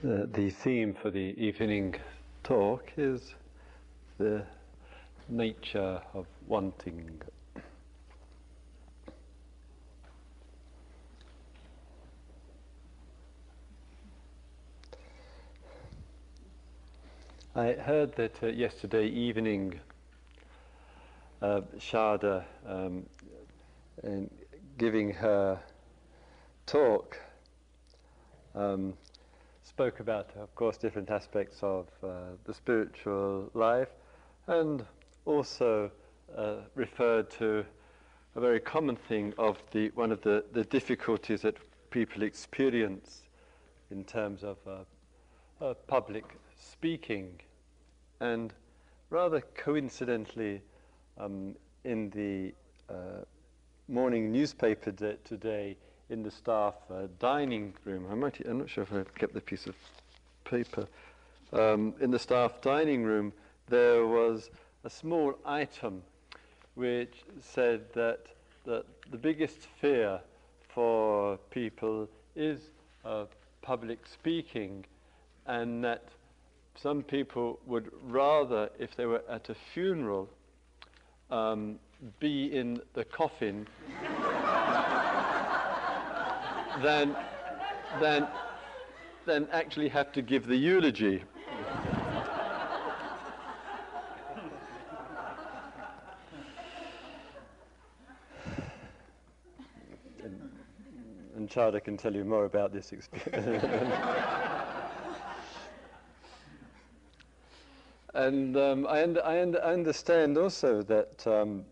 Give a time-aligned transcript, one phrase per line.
[0.00, 1.96] The theme for the evening
[2.44, 3.34] talk is
[4.16, 4.44] the
[5.28, 7.20] nature of wanting.
[17.56, 19.80] I heard that uh, yesterday evening
[21.42, 23.04] uh, Sharda, um,
[24.04, 24.30] in
[24.78, 25.58] giving her
[26.66, 27.18] talk,
[28.54, 28.94] um,
[29.78, 32.08] spoke about, of course, different aspects of uh,
[32.46, 33.86] the spiritual life
[34.48, 34.84] and
[35.24, 35.88] also
[36.36, 37.64] uh, referred to
[38.34, 41.56] a very common thing of the, one of the, the difficulties that
[41.90, 43.22] people experience
[43.92, 46.24] in terms of uh, uh public
[46.58, 47.40] speaking.
[48.18, 48.52] And
[49.10, 50.60] rather coincidentally,
[51.18, 51.54] um,
[51.84, 52.52] in the
[52.92, 53.22] uh,
[53.86, 54.90] morning newspaper
[55.22, 55.76] today,
[56.10, 58.06] in the staff uh, dining room.
[58.10, 59.74] I might, I'm not sure if I've kept the piece of
[60.44, 60.86] paper.
[61.52, 63.32] Um, in the staff dining room,
[63.68, 64.50] there was
[64.84, 66.02] a small item
[66.74, 68.26] which said that,
[68.64, 70.20] that the biggest fear
[70.68, 72.60] for people is
[73.04, 73.24] uh,
[73.62, 74.84] public speaking,
[75.46, 76.04] and that
[76.74, 80.28] some people would rather, if they were at a funeral,
[81.30, 81.78] um,
[82.20, 83.66] be in the coffin
[86.82, 87.16] than,
[88.00, 88.26] than,
[89.26, 91.24] than actually have to give the eulogy.
[100.22, 100.50] and,
[101.36, 103.94] and Sharda can tell you more about this experience.
[108.14, 111.64] and um, I, und- I, und- I, understand also that um,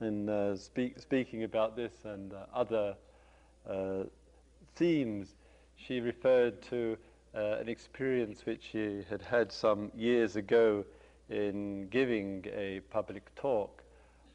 [0.00, 2.96] in uh, speak- speaking about this and uh, other
[3.68, 4.04] uh,
[4.74, 5.34] themes,
[5.76, 6.96] she referred to
[7.34, 10.84] uh, an experience which she had had some years ago
[11.28, 13.82] in giving a public talk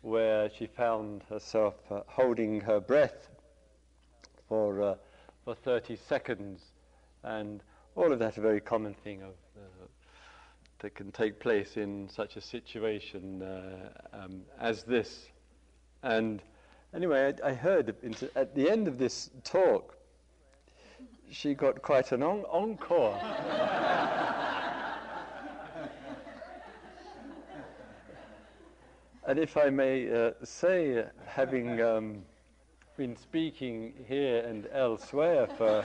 [0.02, 3.28] where she found herself uh, holding her breath
[4.48, 4.96] for, uh,
[5.44, 6.62] for 30 seconds.
[7.24, 7.62] And
[7.96, 9.88] all of that a very common thing of, uh,
[10.80, 15.26] that can take place in such a situation uh, um, as this.
[16.04, 16.42] And
[16.94, 17.96] anyway, I, I heard
[18.36, 19.95] at the end of this talk,
[21.36, 23.20] she got quite an en- encore.
[29.28, 32.24] and if I may uh, say, having um,
[32.96, 35.84] been speaking here and elsewhere for.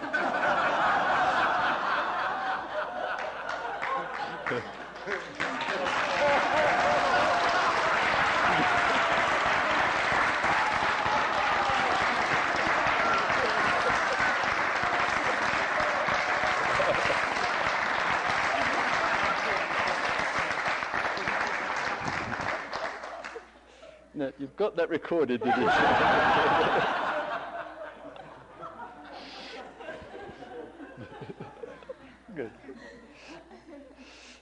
[24.21, 25.63] No, you've got that recorded, did you?
[32.37, 32.51] Good.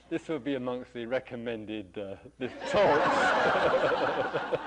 [0.09, 2.15] This will be amongst the recommended uh,
[2.69, 2.73] talks.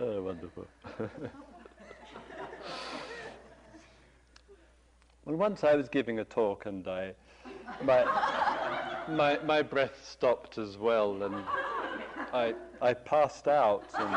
[0.00, 0.66] oh, wonderful.
[5.26, 7.12] well, once I was giving a talk and I,
[7.82, 8.02] my,
[9.10, 11.44] my, my breath stopped as well, and
[12.36, 13.84] I, I passed out.
[13.98, 14.14] And,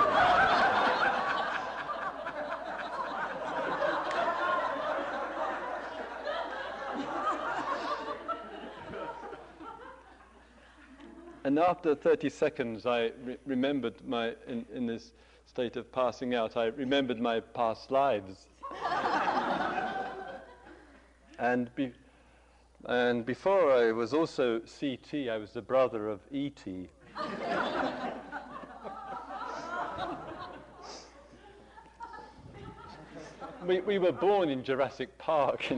[11.45, 15.13] and after 30 seconds, I re- remembered my, in, in this
[15.45, 18.47] state of passing out, I remembered my past lives.
[21.39, 21.93] and be,
[22.83, 26.61] and before I was also CT, I was the brother of ET.
[33.69, 35.63] We, we were born in Jurassic Park.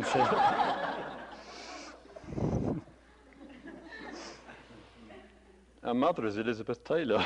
[5.83, 7.19] Our mother is Elizabeth Taylor.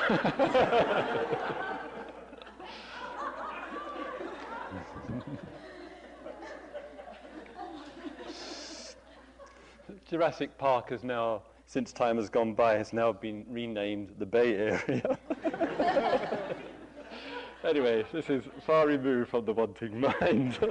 [10.09, 14.56] Jurassic Park has now, since time has gone by, has now been renamed the Bay
[14.56, 15.19] Area.
[17.65, 20.57] anyway, this is far removed from the wanting mind.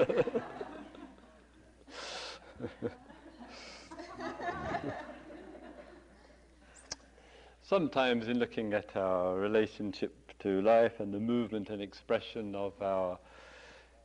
[7.63, 13.19] Sometimes, in looking at our relationship to life and the movement and expression of our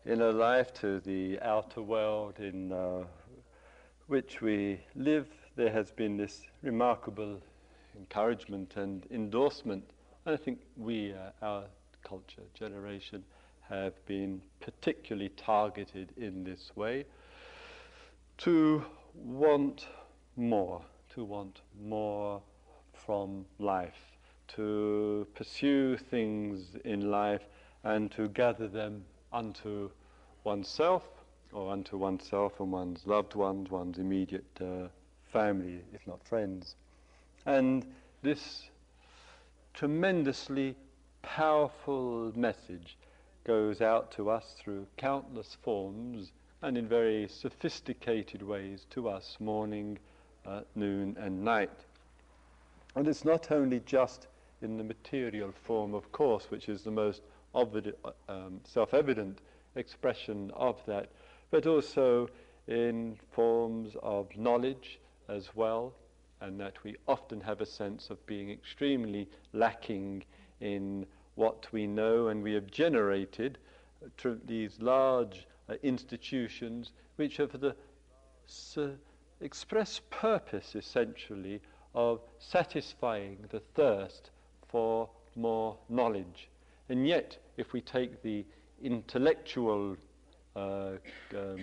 [0.06, 3.03] inner life to the outer world in uh,
[4.07, 7.39] which we live, there has been this remarkable
[7.97, 9.83] encouragement and endorsement.
[10.25, 11.65] And I think we, uh, our
[12.09, 13.23] culture, generation,
[13.69, 17.06] have been particularly targeted in this way
[18.39, 18.83] to
[19.13, 19.85] want
[20.35, 20.81] more,
[21.13, 22.41] to want more
[22.94, 24.17] from life,
[24.47, 27.44] to pursue things in life
[27.83, 29.91] and to gather them unto
[30.44, 31.03] oneself
[31.51, 34.88] or unto oneself and one's loved ones, one's immediate uh,
[35.31, 36.75] family, if not friends.
[37.45, 37.85] And
[38.23, 38.69] this
[39.73, 40.75] tremendously
[41.21, 42.98] powerful message
[43.44, 46.31] goes out to us through countless forms
[46.62, 49.98] and in very sophisticated ways to us morning,
[50.45, 51.86] uh, noon, and night.
[52.95, 54.27] And it's not only just
[54.62, 57.21] in the material form, of course, which is the most
[57.56, 59.39] um, self evident
[59.75, 61.10] expression of that,
[61.51, 62.30] but also
[62.68, 65.94] in forms of knowledge as well,
[66.42, 70.24] and that we often have a sense of being extremely lacking
[70.61, 73.57] in what we know, and we have generated
[74.03, 77.75] uh, these large uh, institutions which have the
[78.77, 78.88] uh,
[79.41, 81.61] express purpose, essentially,
[81.95, 84.31] of satisfying the thirst
[84.67, 86.50] for more knowledge.
[86.89, 88.45] And yet, if we take the
[88.81, 89.95] intellectual
[90.56, 90.95] uh, uh,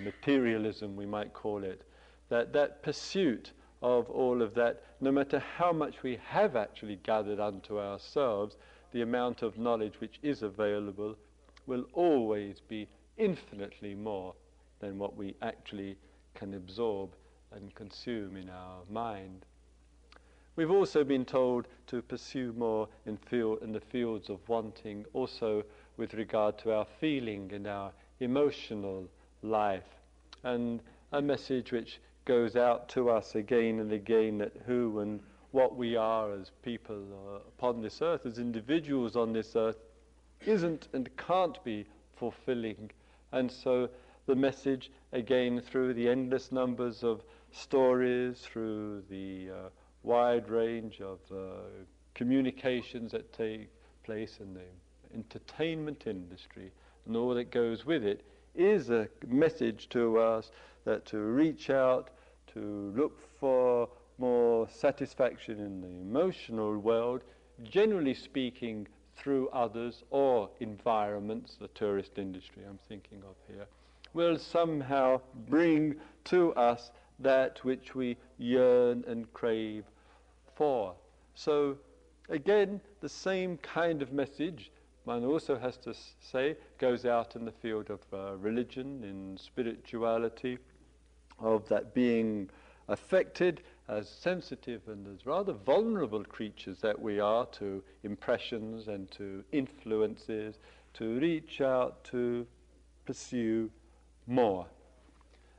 [0.05, 1.83] materialism, we might call it,
[2.29, 3.53] that that pursuit
[3.83, 8.57] of all of that, no matter how much we have actually gathered unto ourselves,
[8.97, 11.15] the amount of knowledge which is available
[11.67, 12.89] will always be
[13.19, 14.35] infinitely more
[14.81, 15.99] than what we actually
[16.35, 17.11] can absorb
[17.53, 19.45] and consume in our mind.
[20.57, 23.19] We've also been told to pursue more in,
[23.61, 25.63] in the fields of wanting, also
[25.99, 29.11] with regard to our feeling and our emotional
[29.43, 30.01] life.
[30.43, 30.81] And
[31.13, 35.21] a message which goes out to us again and again that who and
[35.57, 39.79] what we are as people uh, upon this earth, as individuals on this earth,
[40.45, 42.91] isn't and can't be fulfilling.
[43.33, 43.89] And so
[44.27, 47.23] the message, again, through the endless numbers of
[47.53, 49.69] stories, through the uh,
[50.03, 51.63] wide range of uh,
[52.15, 53.71] communications that take
[54.05, 54.69] place in the
[55.15, 56.71] entertainment industry
[57.07, 58.23] and all that goes with it,
[58.55, 60.51] is a message to us
[60.85, 62.11] that to reach out,
[62.53, 63.89] to look for
[64.19, 67.23] more satisfaction in the emotional world,
[67.63, 68.87] generally speaking,
[69.17, 73.67] through others or environments, the tourist industry I'm thinking of here,
[74.13, 79.85] will somehow bring to us that which we yearn and crave
[80.55, 80.95] for.
[81.35, 81.77] So,
[82.29, 84.71] again, the same kind of message,
[85.05, 90.59] one also has to say, goes out in the field of uh, religion, in spirituality,
[91.39, 92.49] of that being
[92.89, 99.45] affected as sensitive and as rather vulnerable creatures that we are to impressions and to
[99.53, 100.59] influences,
[100.95, 102.47] to reach out to
[103.05, 103.71] pursue
[104.27, 104.67] more.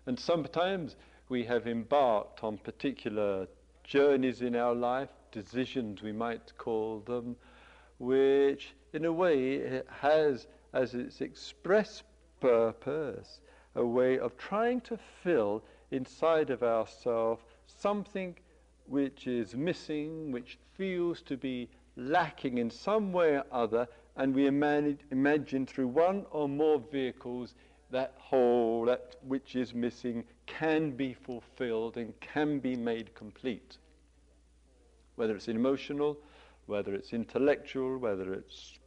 [0.05, 0.95] And sometimes
[1.29, 3.47] we have embarked on particular
[3.83, 7.35] journeys in our life, decisions we might call them,
[7.99, 12.03] which in a way has as its express
[12.39, 13.39] purpose
[13.75, 17.43] a way of trying to fill inside of ourselves
[17.79, 18.35] something
[18.85, 24.47] which is missing, which feels to be lacking in some way or other, and we
[24.47, 27.53] imagine, imagine through one or more vehicles
[27.91, 33.77] that whole, that which is missing, can be fulfilled and can be made complete.
[35.15, 36.17] Whether it's emotional,
[36.65, 38.77] whether it's intellectual, whether it's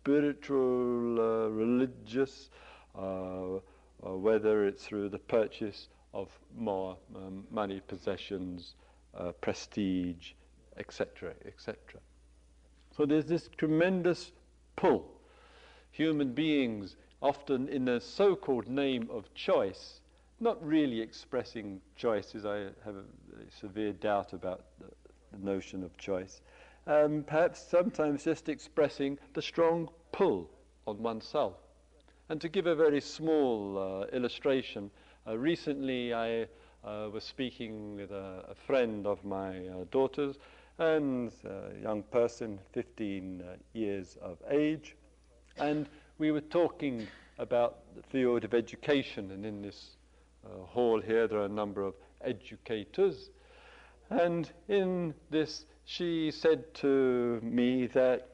[0.00, 2.50] spiritual, uh, religious,
[2.96, 3.58] uh,
[4.00, 8.74] whether it's through the purchase of more um, money, possessions,
[9.16, 10.32] uh, prestige,
[10.78, 11.76] etc., etc.
[12.96, 14.32] So there's this tremendous
[14.76, 15.10] pull.
[15.92, 20.00] Human beings, often in the so called name of choice,
[20.40, 23.04] not really expressing choices, I have a,
[23.60, 24.86] severe doubt about the,
[25.32, 26.40] the notion of choice,
[26.86, 30.50] um, perhaps sometimes just expressing the strong pull
[30.86, 31.54] on oneself.
[32.28, 34.90] And to give a very small uh, illustration,
[35.28, 36.46] uh, recently, I
[36.84, 40.36] uh, was speaking with a, a friend of my uh, daughter's,
[40.78, 43.42] and a young person, 15
[43.74, 44.96] years of age,
[45.58, 45.86] and
[46.18, 47.06] we were talking
[47.38, 49.30] about the field of education.
[49.32, 49.96] And in this
[50.66, 53.30] hall here, there are a number of educators.
[54.10, 58.28] And in this, she said to me that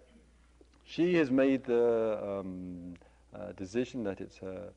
[0.85, 2.95] she has made the um,
[3.35, 4.69] uh, decision that it's her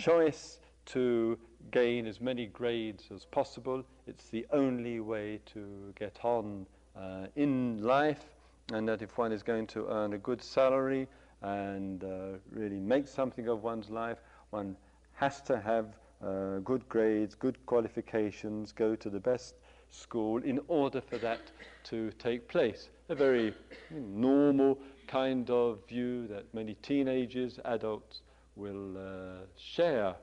[0.00, 1.38] choice to
[1.70, 3.84] gain as many grades as possible.
[4.06, 8.24] It's the only way to get on uh, in life,
[8.72, 11.08] and that if one is going to earn a good salary
[11.42, 14.18] and uh, really make something of one's life,
[14.50, 14.76] one
[15.14, 19.54] has to have uh, good grades, good qualifications, go to the best
[19.90, 21.40] school in order for that
[21.84, 22.88] to take place.
[23.08, 23.54] A very
[23.90, 28.22] normal kind of view that many teenagers, adults
[28.56, 30.16] will uh, share.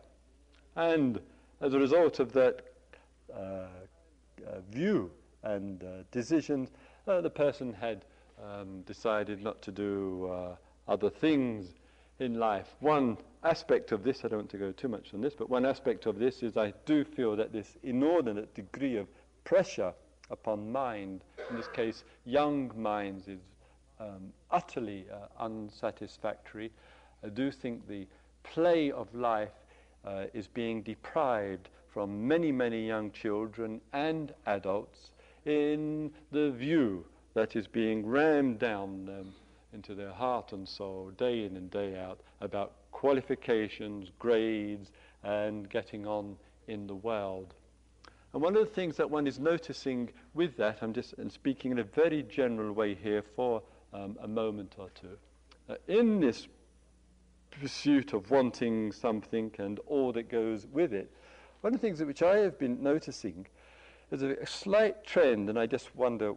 [0.76, 1.20] And
[1.64, 2.62] as a result of that
[3.34, 3.68] uh, uh,
[4.70, 5.10] view
[5.44, 6.70] and uh, decisions,
[7.06, 8.04] the person had
[8.44, 10.30] um, decided not to do
[10.88, 11.80] other things
[12.20, 12.68] in life.
[12.82, 15.66] One aspect of this, I don't want to go too much on this, but one
[15.66, 19.08] aspect of this is I do feel that this inordinate degree of
[19.46, 19.94] pressure
[20.30, 23.40] upon mind, in this case young minds, is
[24.00, 26.72] um, utterly uh, unsatisfactory.
[27.24, 28.08] I do think the
[28.44, 29.52] play of life
[30.06, 35.12] uh, is being deprived from many, many young children and adults
[35.46, 39.34] in the view that is being rammed down them
[39.74, 44.92] into their heart and soul day in and day out about qualifications, grades,
[45.24, 46.36] and getting on
[46.68, 47.54] in the world.
[48.34, 51.80] And one of the things that one is noticing with that, I'm just speaking in
[51.80, 53.62] a very general way here for
[53.94, 55.18] um, a moment or two.
[55.70, 56.48] Uh, in this
[57.62, 61.12] pursuit of wanting something and all that goes with it,
[61.62, 63.48] one of the things that which I have been noticing
[64.12, 66.34] is a, a slight trend, and I just wonder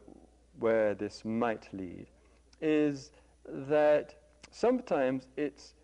[0.58, 2.06] where this might lead,
[2.60, 3.10] is
[3.46, 4.14] that
[4.50, 5.74] sometimes it's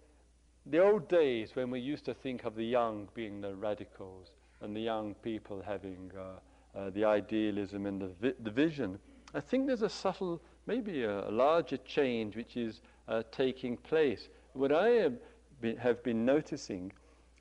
[0.66, 4.76] the old days when we used to think of the young being the radicals and
[4.76, 8.98] the young people having uh, uh, the idealism and the, vi- the vision.
[9.34, 14.28] I think there's a subtle, maybe a, a larger change which is uh, taking place.
[14.54, 15.14] What I have
[15.62, 16.92] been, have been noticing,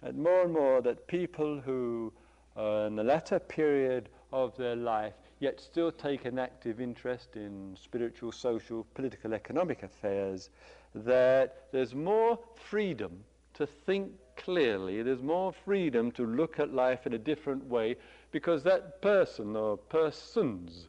[0.01, 2.13] and more and more, that people who,
[2.55, 7.75] uh, in the latter period of their life, yet still take an active interest in
[7.75, 10.49] spiritual, social, political, economic affairs,
[10.95, 13.23] that there's more freedom
[13.55, 17.97] to think clearly, there's more freedom to look at life in a different way,
[18.31, 20.87] because that person or persons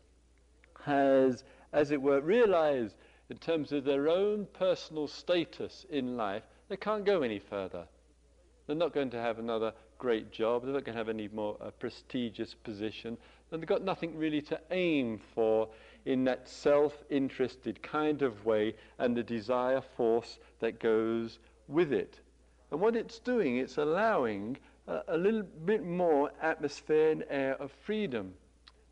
[0.85, 2.95] has, as it were, realized
[3.33, 7.87] in terms of their own personal status in life, they can't go any further.
[8.67, 10.65] They're not going to have another great job.
[10.65, 13.17] They're not going to have any more uh, prestigious position.
[13.51, 15.71] And they've got nothing really to aim for
[16.05, 22.21] in that self interested kind of way and the desire force that goes with it.
[22.71, 27.73] And what it's doing, it's allowing a, a little bit more atmosphere and air of
[27.87, 28.35] freedom.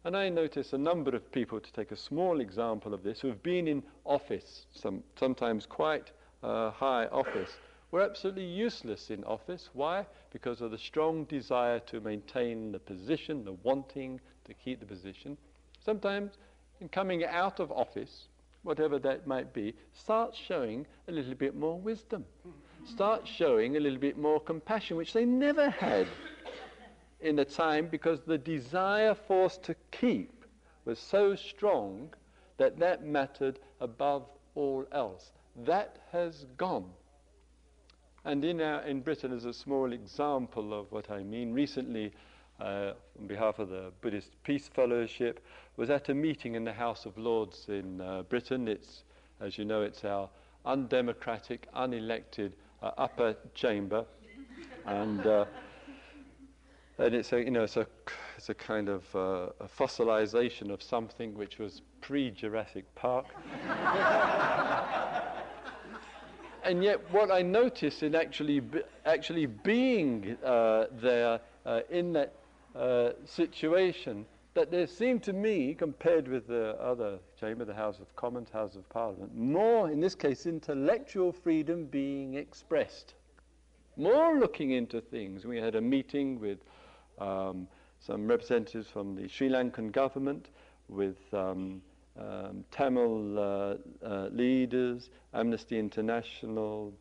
[0.05, 3.29] And I notice a number of people, to take a small example of this, who
[3.29, 6.11] have been in office, some, sometimes quite
[6.43, 7.51] uh, high office,
[7.91, 9.69] were absolutely useless in office.
[9.75, 10.07] Why?
[10.33, 15.37] Because of the strong desire to maintain the position, the wanting to keep the position.
[15.85, 16.33] Sometimes,
[16.81, 18.29] in coming out of office,
[18.63, 22.25] whatever that might be, start showing a little bit more wisdom,
[22.87, 26.07] start showing a little bit more compassion, which they never had
[27.21, 30.45] in the time because the desire force to keep
[30.85, 32.11] was so strong
[32.57, 35.33] that that mattered above all else.
[35.65, 36.91] That has gone.
[38.25, 42.13] And in, our, in Britain, as a small example of what I mean, recently,
[42.61, 45.41] uh, on behalf of the Buddhist Peace Fellowship,
[45.77, 48.69] was at a meeting in the House of Lords in uh, Britain.
[48.69, 49.05] It's,
[49.41, 50.29] as you know, it's our
[50.67, 54.05] undemocratic, unelected uh, upper chamber.
[54.85, 55.47] And uh,
[57.01, 57.87] and it's a you know it's a
[58.37, 63.27] it's a kind of uh, a fossilization of something which was pre-Jurassic Park.
[66.65, 72.35] and yet, what I notice in actually be, actually being uh, there uh, in that
[72.75, 78.15] uh, situation, that there seemed to me, compared with the other chamber, the House of
[78.17, 83.15] Commons, House of Parliament, more in this case intellectual freedom being expressed,
[83.97, 85.45] more looking into things.
[85.45, 86.59] We had a meeting with
[87.21, 87.69] um,
[88.01, 90.49] some representatives from the Sri Lankan government,
[90.89, 91.83] with um,
[92.19, 93.75] um, Tamil uh,
[94.05, 96.93] uh, leaders, Amnesty International,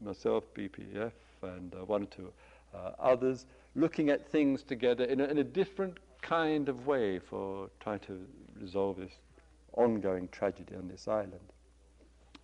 [0.00, 1.12] myself, BPF,
[1.42, 2.32] and uh, one or two
[2.74, 7.70] uh, others, looking at things together in a, in a different kind of way for
[7.80, 8.26] trying to
[8.60, 9.12] resolve this
[9.74, 11.52] ongoing tragedy on this island.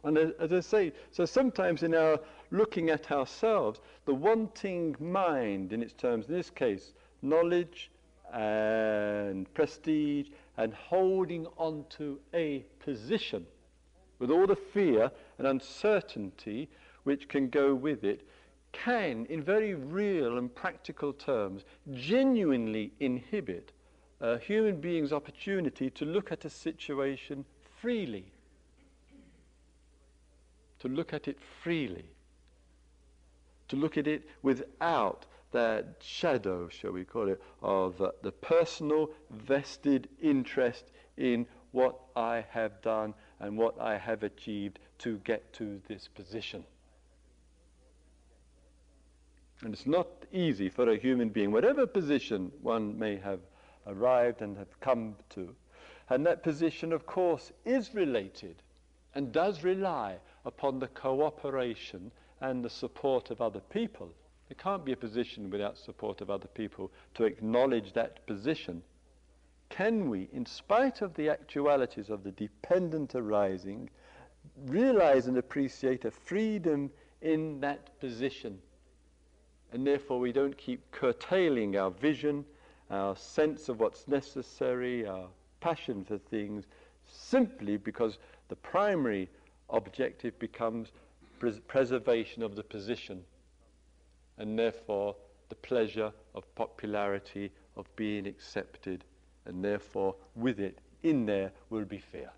[0.05, 2.21] And as, as, I say, so sometimes in our
[2.51, 6.93] looking at ourselves, the wanting mind, in its terms, in this case,
[7.29, 7.91] knowledge
[8.33, 13.47] and prestige and holding on to a position
[14.19, 16.69] with all the fear and uncertainty
[17.05, 18.27] which can go with it
[18.73, 21.65] can, in very real and practical terms,
[21.95, 23.73] genuinely inhibit
[24.21, 27.45] a human being's opportunity to look at a situation
[27.81, 28.33] freely.
[30.81, 32.05] To look at it freely.
[33.69, 39.11] To look at it without that shadow, shall we call it, of uh, the personal
[39.31, 45.81] vested interest in what I have done and what I have achieved to get to
[45.89, 46.65] this position.
[49.63, 53.41] And it's not easy for a human being, whatever position one may have
[53.87, 55.55] arrived and have come to.
[56.09, 58.63] And that position, of course, is related
[59.15, 64.13] and does rely upon the cooperation and the support of other people.
[64.49, 68.83] There can't be a position without support of other people to acknowledge that position.
[69.69, 73.91] Can we, in spite of the actualities of the dependent arising,
[74.67, 78.61] realize and appreciate a freedom in that position
[79.73, 82.45] and therefore we don't keep curtailing our vision,
[82.91, 85.29] our sense of what's necessary, our
[85.61, 86.65] passion for things,
[87.07, 89.29] simply because the primary
[89.71, 90.93] objective becomes
[91.39, 93.25] pres- preservation of the position,
[94.39, 95.17] and therefore
[95.49, 99.05] the pleasure of popularity, of being accepted,
[99.45, 102.31] and therefore with it, in there, will be fear.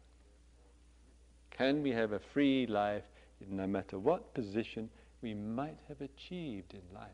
[1.50, 3.04] Can we have a free life
[3.46, 4.90] no matter what position
[5.22, 7.10] we might have achieved in life.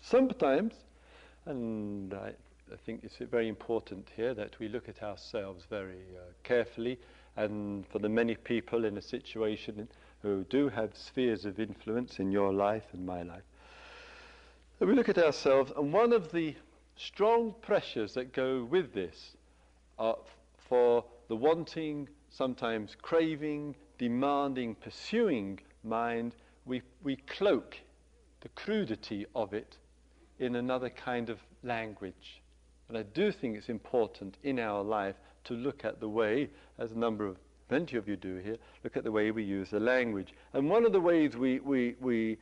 [0.00, 0.74] Sometimes,
[1.44, 2.32] and I,
[2.72, 6.98] I, think it's very important here that we look at ourselves very uh, carefully,
[7.38, 9.88] and for the many people in a situation
[10.22, 13.44] who do have spheres of influence in your life and my life,
[14.80, 16.54] we look at ourselves, and one of the
[16.96, 19.36] strong pressures that go with this
[20.00, 20.16] are
[20.68, 26.34] for the wanting sometimes craving, demanding, pursuing mind,
[26.66, 27.78] we, we cloak
[28.40, 29.76] the crudity of it
[30.40, 32.42] in another kind of language.
[32.88, 36.48] And I do think it's important in our life to look at the way,
[36.78, 37.36] as a number of
[37.68, 40.34] plenty of you do here, look at the way we use the language.
[40.52, 42.38] And one of the ways we, we, we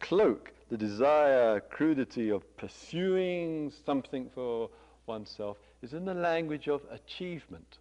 [0.00, 4.70] cloak the desire, crudity of pursuing something for
[5.06, 7.78] oneself is in the language of achievement.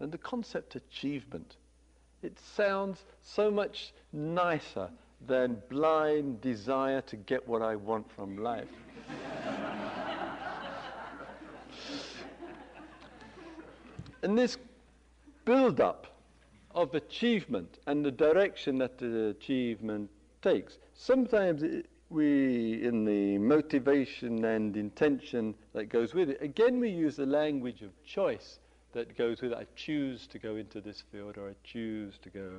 [0.00, 1.56] And the concept achievement,
[2.22, 4.90] it sounds so much nicer
[5.26, 8.68] than blind desire to get what I want from life.
[14.22, 14.58] and this
[15.44, 16.06] build up
[16.74, 20.10] of achievement and the direction that the achievement
[20.42, 26.88] takes, sometimes it, we, in the motivation and intention that goes with it, again we
[26.88, 28.60] use the language of choice
[28.92, 29.58] that goes with it.
[29.58, 32.50] I choose to go into this field or I choose to go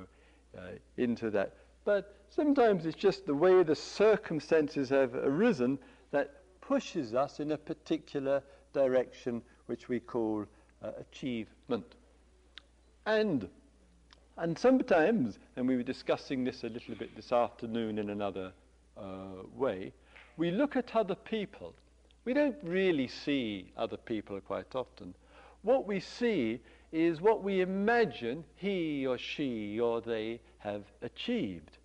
[0.56, 0.60] uh,
[0.96, 1.54] into that.
[1.84, 5.78] But sometimes it's just the way the circumstances have arisen
[6.10, 8.42] that pushes us in a particular
[8.72, 10.44] direction which we call
[10.82, 11.94] uh, achievement.
[13.06, 13.48] And
[14.36, 18.52] and sometimes, and we were discussing this a little bit this afternoon in another
[18.96, 19.92] uh, way,
[20.36, 21.74] we look at other people.
[22.24, 25.14] We don't really see other people quite often
[25.62, 26.60] what we see
[26.92, 31.78] is what we imagine he or she or they have achieved.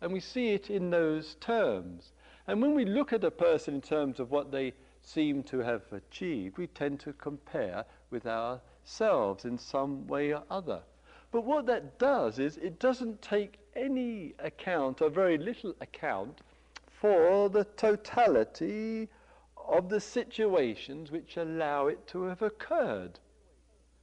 [0.00, 2.12] And we see it in those terms.
[2.46, 5.92] And when we look at a person in terms of what they seem to have
[5.92, 10.82] achieved, we tend to compare with ourselves in some way or other.
[11.30, 16.40] But what that does is it doesn't take any account, or very little account,
[16.86, 19.08] for the totality
[19.56, 23.18] of the situations which allow it to have occurred.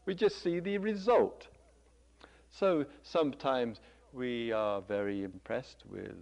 [0.06, 1.48] We just see the result.
[2.50, 3.80] So sometimes
[4.12, 6.16] we are very impressed with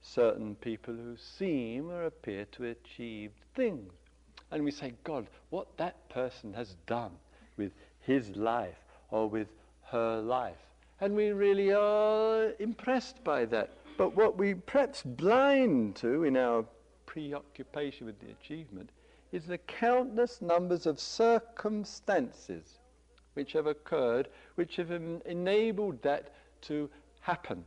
[0.00, 3.92] certain people who seem or appear to achieve things.
[4.52, 7.12] And we say, God, what that person has done
[7.56, 9.48] with his life or with
[9.84, 10.58] her life.
[11.00, 13.70] And we really are impressed by that.
[13.96, 16.64] But what we perhaps blind to in our
[17.06, 18.90] preoccupation with the achievement
[19.32, 22.78] is the countless numbers of circumstances
[23.34, 27.64] which have occurred, which have enabled that to happen.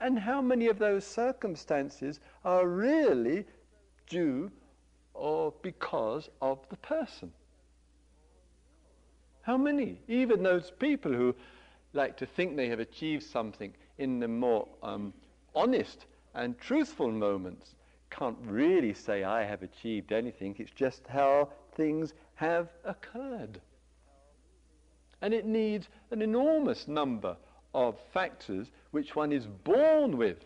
[0.00, 3.44] And how many of those circumstances are really
[4.06, 4.50] due
[5.14, 7.32] or because of the person?
[9.42, 10.00] How many?
[10.08, 11.34] Even those people who
[11.92, 15.12] like to think they have achieved something in the more um,
[15.54, 17.74] honest and truthful moments
[18.10, 20.54] can't really say I have achieved anything.
[20.58, 23.60] It's just how things have occurred.
[25.20, 27.36] And it needs an enormous number
[27.74, 30.38] of factors which one is born with.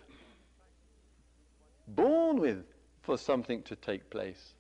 [1.89, 2.65] Born with
[3.09, 4.53] for something to take place.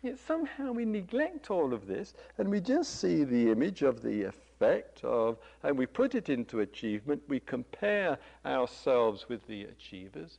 [0.00, 4.22] Yet somehow we neglect all of this and we just see the image of the
[4.22, 7.22] effect of, and we put it into achievement.
[7.28, 8.16] We compare
[8.46, 10.38] ourselves with the achievers.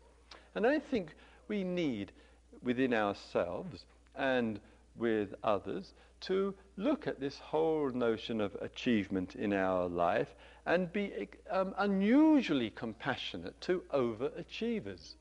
[0.55, 1.13] And I think
[1.47, 2.11] we need
[2.63, 4.59] within ourselves and
[4.95, 10.33] with others to look at this whole notion of achievement in our life
[10.65, 15.17] and be um, unusually compassionate to overachievers.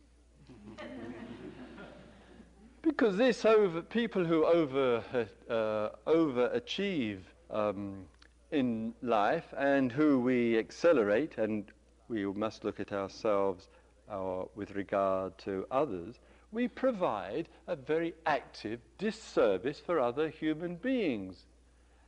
[2.83, 5.03] Because this over, people who over,
[5.49, 7.21] uh, overachieve
[7.51, 8.05] um,
[8.51, 11.65] in life and who we accelerate, and
[12.09, 13.69] we must look at ourselves
[14.11, 16.21] uh, with regard to others,
[16.53, 21.47] we provide a very active disservice for other human beings.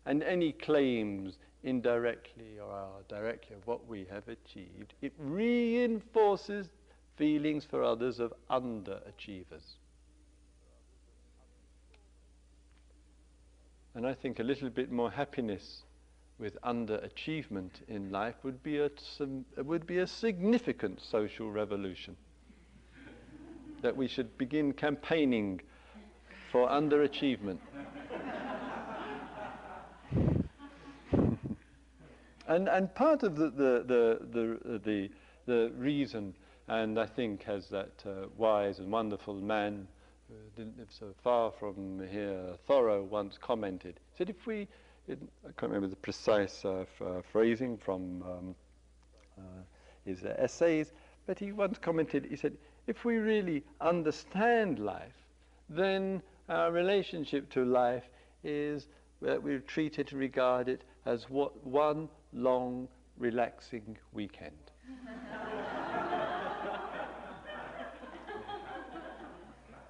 [0.06, 6.68] And any claims indirectly or directly of what we have achieved, it reinforces
[7.16, 9.76] feelings for others of underachievers.
[13.94, 15.82] And I think a little bit more happiness
[16.38, 18.90] with underachievement in life would be a,
[19.56, 22.16] would be a significant social revolution
[23.82, 25.60] that we should begin campaigning
[26.50, 27.58] for underachievement.
[32.48, 35.10] and, and part of the, the, the, the, the,
[35.46, 36.34] the reason,
[36.68, 39.86] and I think has that uh, wise and wonderful man
[40.28, 44.66] who didn't live so far from here, Thoreau, once commented, said if we,
[45.06, 48.54] it, I can't remember the precise uh, f- uh, phrasing from um,
[49.38, 49.42] uh,
[50.06, 50.92] his essays,
[51.26, 55.16] but he once commented, he said, if we really understand life,
[55.68, 58.04] then our relationship to life
[58.42, 58.88] is
[59.22, 64.52] that we treat it and regard it as what one long, relaxing weekend.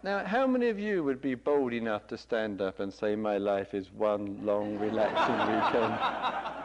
[0.05, 3.39] now, how many of you would be bold enough to stand up and say, My
[3.39, 5.99] life is one long, relaxing weekend?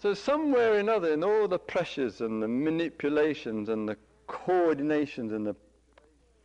[0.00, 5.46] So somewhere or another, in all the pressures and the manipulations and the coordinations and
[5.46, 5.56] the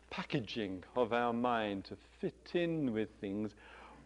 [0.09, 3.51] packaging of our mind to fit in with things,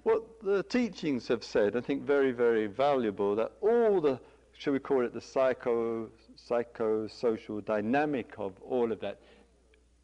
[0.01, 4.19] what the teachings have said, I think very, very valuable, that all the,
[4.57, 9.19] shall we call it the psycho, psychosocial dynamic of all of that,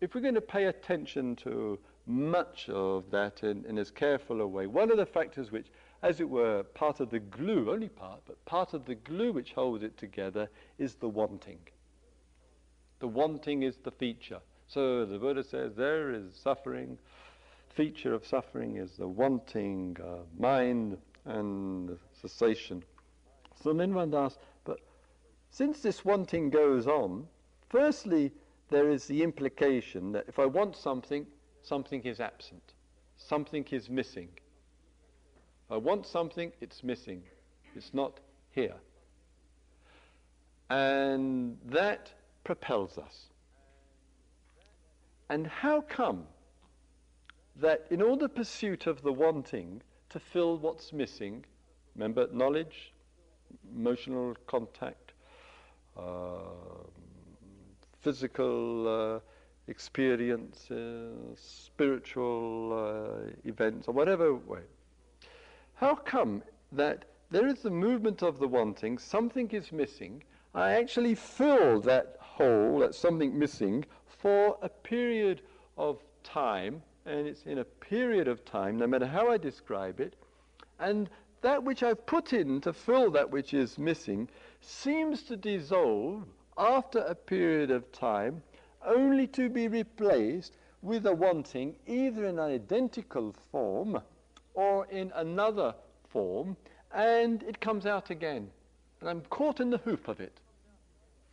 [0.02, 4.48] if we're going to pay attention to much of that in, in as careful a
[4.48, 5.68] way, one of the factors which
[6.02, 9.52] as it were, part of the glue, only part, but part of the glue which
[9.52, 11.60] holds it together is the wanting.
[13.00, 14.40] The wanting is the feature.
[14.68, 16.98] So the Buddha says there is suffering.
[17.70, 22.84] Feature of suffering is the wanting uh, mind and cessation.
[23.62, 24.80] So then one asks, but
[25.50, 27.28] since this wanting goes on,
[27.70, 28.32] firstly,
[28.70, 31.26] there is the implication that if I want something,
[31.62, 32.74] something is absent,
[33.18, 34.30] something is missing.
[35.66, 37.24] If I want something, it's missing.
[37.76, 38.20] It's not
[38.52, 38.76] here.
[40.70, 42.12] And that
[42.44, 43.28] propels us.
[45.30, 46.26] And how come
[47.56, 51.46] that in all the pursuit of the wanting to fill what's missing,
[51.96, 52.94] remember knowledge,
[53.76, 55.14] emotional contact,
[55.98, 56.40] uh,
[58.02, 59.20] physical uh,
[59.68, 64.62] experiences, spiritual uh, events, or whatever way,
[65.76, 71.16] how come that there is the movement of the wanting, something is missing, I actually
[71.16, 75.42] fill that hole, that something missing, for a period
[75.78, 80.16] of time, and it's in a period of time, no matter how I describe it,
[80.80, 81.10] and
[81.42, 84.28] that which I've put in to fill that which is missing
[84.62, 86.26] seems to dissolve
[86.60, 88.44] after a period of time,
[88.86, 94.00] only to be replaced with a wanting, either in an identical form
[94.54, 95.74] or in another
[96.10, 96.58] form,
[96.94, 98.52] and it comes out again.
[99.00, 100.42] And I'm caught in the hoop of it.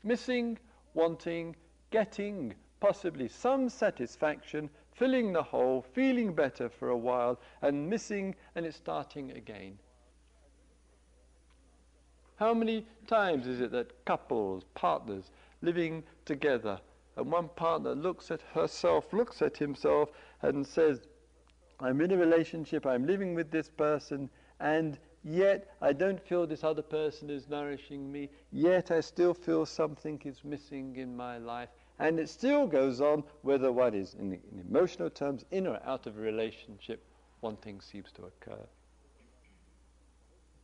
[0.04, 0.58] Missing,
[0.94, 1.56] wanting,
[1.90, 8.64] getting possibly some satisfaction, filling the hole, feeling better for a while, and missing, and
[8.64, 9.78] it's starting again.
[12.36, 15.30] How many times is it that couples, partners,
[15.62, 16.78] living together,
[17.16, 20.10] and one partner looks at herself, looks at himself,
[20.42, 21.00] and says,
[21.80, 24.28] I'm in a relationship, I'm living with this person,
[24.60, 29.64] and yet I don't feel this other person is nourishing me, yet I still feel
[29.64, 31.70] something is missing in my life.
[31.98, 36.06] And it still goes on, whether one is in, in emotional terms, in or out
[36.06, 37.02] of a relationship,
[37.40, 38.66] one thing seems to occur.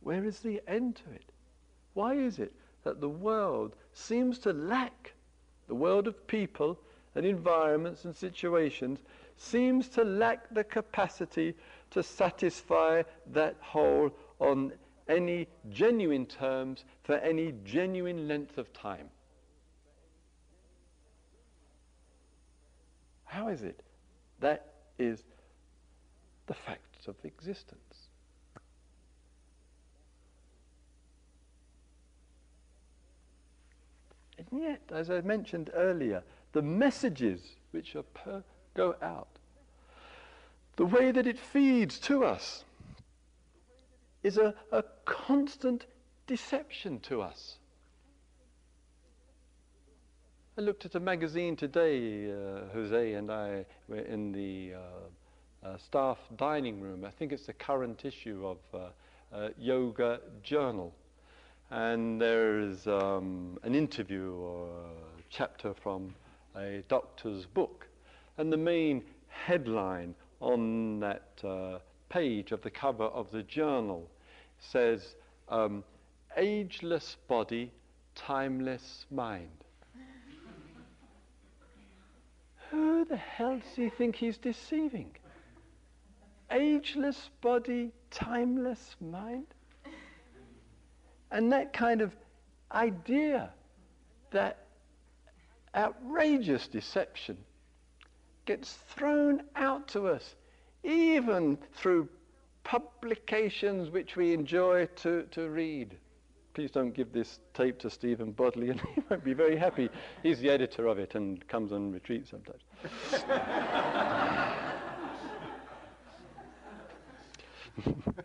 [0.01, 1.31] Where is the end to it?
[1.93, 2.53] Why is it
[2.83, 5.13] that the world seems to lack,
[5.67, 6.79] the world of people
[7.15, 8.99] and environments and situations
[9.37, 11.55] seems to lack the capacity
[11.91, 14.73] to satisfy that hole on
[15.07, 19.09] any genuine terms for any genuine length of time.
[23.25, 23.81] How is it?
[24.39, 25.23] That is
[26.45, 27.92] the facts of existence.
[34.37, 37.41] And yet, as I mentioned earlier, the messages
[37.71, 38.43] which per-
[38.73, 39.27] go out,
[40.75, 42.63] the way that it feeds to us,
[44.23, 45.85] is a, a constant
[46.27, 47.57] deception to us.
[50.57, 55.77] I looked at a magazine today, uh, Jose and I were in the uh, uh,
[55.77, 57.05] staff dining room.
[57.05, 60.93] I think it's the current issue of uh, uh, Yoga Journal.
[61.71, 66.13] And there is um, an interview or a chapter from
[66.55, 67.87] a doctor's book.
[68.37, 74.09] And the main headline on that uh, page of the cover of the journal
[74.59, 75.15] says,
[75.49, 75.83] um,
[76.37, 77.71] Ageless body,
[78.15, 79.49] timeless mind.
[82.69, 85.11] Who the hell does he think he's deceiving?
[86.51, 89.47] Ageless body, timeless mind?
[91.33, 92.15] And that kind of
[92.71, 93.49] idea,
[94.29, 94.67] that
[95.75, 97.37] outrageous deception,
[98.45, 100.35] gets thrown out to us,
[100.83, 102.07] even through
[102.63, 105.97] publications which we enjoy to, to read.
[106.53, 109.89] Please don't give this tape to Stephan Bodian, and he won't be very happy.
[110.21, 112.61] He's the editor of it and comes on retreat sometimes.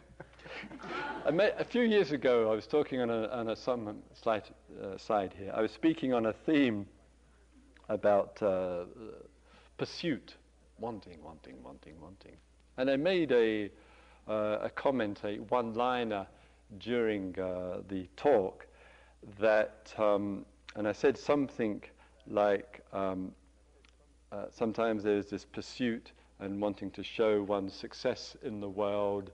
[1.33, 4.51] Met, a few years ago, I was talking on a, on a some slight
[4.83, 5.53] uh, side here.
[5.55, 6.87] I was speaking on a theme
[7.89, 8.85] about uh,
[9.77, 10.37] pursuit,
[10.79, 12.37] wanting, wanting, wanting, wanting.
[12.77, 13.71] And I made a,
[14.29, 16.27] uh, a comment, a one liner
[16.79, 18.67] during uh, the talk
[19.39, 20.45] that, um,
[20.77, 21.83] and I said something
[22.27, 23.33] like um,
[24.31, 29.31] uh, sometimes there's this pursuit and wanting to show one's success in the world,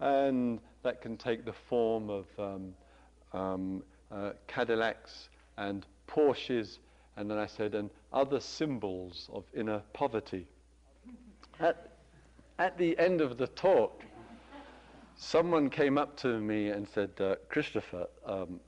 [0.00, 2.74] and that can take the form of um,
[3.32, 6.78] um uh, Cadillacs and Porsches,
[7.16, 10.46] and then I said, and other symbols of inner poverty.
[11.60, 11.92] At,
[12.58, 14.02] at the end of the talk,
[15.16, 18.60] someone came up to me and said, uh, Christopher, um,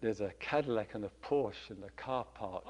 [0.00, 2.64] there's a Cadillac and a Porsche in the car park.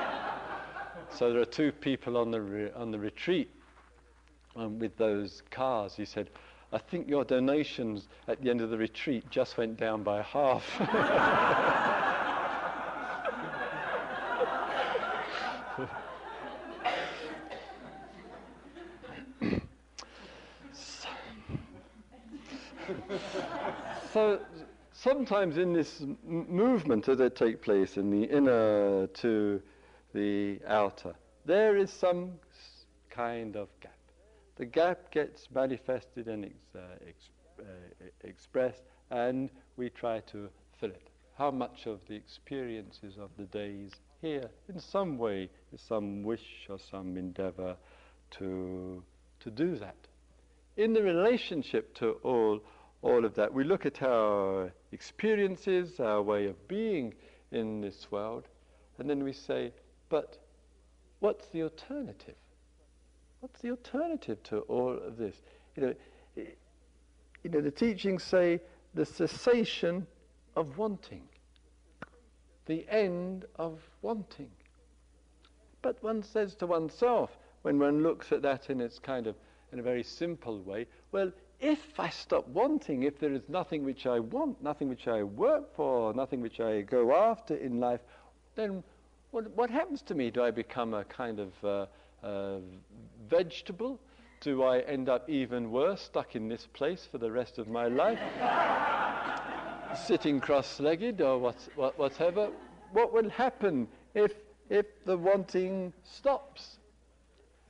[1.16, 3.50] so there are two people on the, re- on the retreat
[4.56, 5.94] um, with those cars.
[5.94, 6.30] He said,
[6.72, 10.64] I think your donations at the end of the retreat just went down by half.
[24.12, 24.40] so
[24.92, 26.16] sometimes in this m-
[26.48, 29.62] movement that takes place in the inner to
[30.14, 32.32] the outer, there is some
[33.10, 33.99] kind of gap.
[34.60, 40.90] The gap gets manifested and ex- uh, ex- uh, expressed, and we try to fill
[40.90, 41.08] it.
[41.38, 46.66] How much of the experiences of the days here, in some way, is some wish
[46.68, 47.74] or some endeavor
[48.32, 49.02] to,
[49.40, 49.96] to do that?
[50.76, 52.60] In the relationship to all
[53.00, 53.54] all of that.
[53.54, 57.14] We look at our experiences, our way of being
[57.50, 58.46] in this world,
[58.98, 59.72] and then we say,
[60.10, 60.36] but
[61.20, 62.34] what's the alternative?
[63.40, 65.36] What's the alternative to all of this?
[65.76, 65.94] You know,
[66.36, 68.60] you know the teachings say
[68.94, 70.06] the cessation
[70.56, 71.22] of wanting,
[72.66, 74.50] the end of wanting.
[75.82, 77.30] But one says to oneself,
[77.62, 79.36] when one looks at that in its kind of
[79.72, 84.06] in a very simple way, well, if I stop wanting, if there is nothing which
[84.06, 88.00] I want, nothing which I work for, nothing which I go after in life,
[88.54, 88.82] then
[89.30, 90.30] what, what happens to me?
[90.30, 91.86] Do I become a kind of uh,
[92.22, 92.58] uh,
[93.28, 94.00] vegetable?
[94.40, 97.88] Do I end up even worse, stuck in this place for the rest of my
[97.88, 98.18] life?
[100.06, 102.50] Sitting cross legged or what, what, whatever?
[102.92, 104.32] What will happen if,
[104.68, 106.78] if the wanting stops?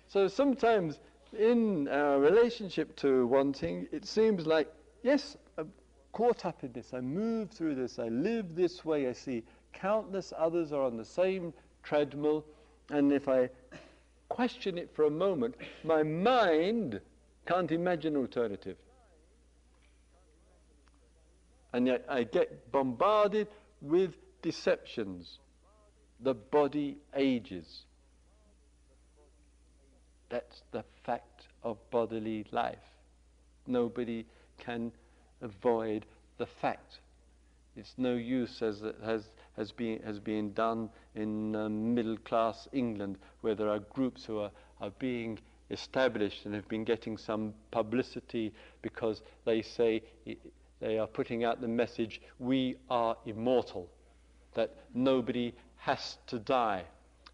[0.06, 1.00] So sometimes
[1.38, 4.68] in our relationship to wanting, it seems like,
[5.02, 5.72] yes, I'm
[6.12, 6.92] caught up in this.
[6.92, 7.98] I move through this.
[7.98, 9.08] I live this way.
[9.08, 12.44] I see countless others are on the same treadmill.
[12.90, 13.48] And if I
[14.30, 17.00] question it for a moment, my mind
[17.46, 18.76] can't imagine alternative.
[21.74, 23.48] And yet I get bombarded
[23.82, 25.38] with deceptions.
[26.20, 27.82] The body ages.
[30.30, 32.78] That's the fact of bodily life.
[33.66, 34.26] Nobody
[34.58, 34.92] can
[35.42, 36.06] avoid
[36.38, 37.00] the fact.
[37.76, 38.96] It's no use as it
[39.60, 44.38] has, been, has been done in uh, middle class England, where there are groups who
[44.38, 45.38] are, are being
[45.70, 50.02] established and have been getting some publicity because they say
[50.80, 53.86] they are putting out the message we are immortal,
[54.54, 56.82] that nobody has to die.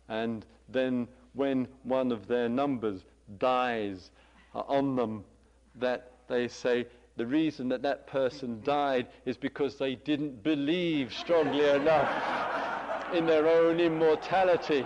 [0.08, 3.04] And then when one of their numbers
[3.38, 4.10] dies
[4.52, 5.24] uh, on them,
[5.76, 6.86] that they say
[7.16, 12.10] the reason that that person died is because they didn't believe strongly enough
[13.14, 14.84] in their own immortality.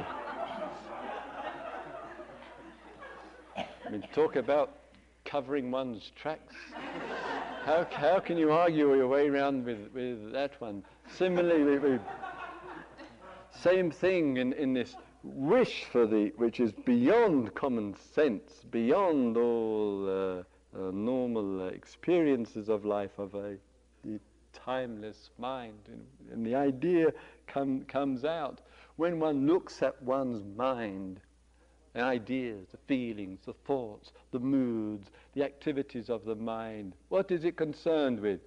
[3.56, 4.76] I mean, talk about
[5.24, 6.54] covering one's tracks.
[7.64, 10.84] How, how can you argue your way around with, with that one?
[11.16, 11.98] Similarly, we,
[13.60, 20.38] same thing in, in this wish for the, which is beyond common sense, beyond all
[20.38, 20.42] uh,
[20.74, 23.56] uh, normal experiences of life, of a
[24.52, 25.78] timeless mind.
[26.32, 27.12] And, the idea
[27.46, 28.60] come, comes out
[28.96, 31.20] when one looks at one's mind
[31.92, 36.94] the ideas, the feelings, the thoughts, the moods, the activities of the mind.
[37.08, 38.40] What is it concerned with?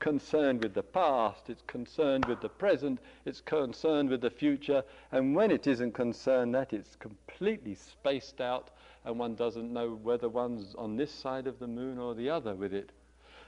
[0.00, 5.34] Concerned with the past, it's concerned with the present, it's concerned with the future, and
[5.34, 8.70] when it isn't concerned that, it's completely spaced out,
[9.04, 12.54] and one doesn't know whether one's on this side of the moon or the other
[12.54, 12.90] with it.